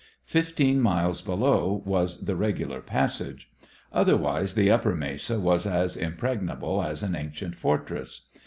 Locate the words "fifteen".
0.25-0.81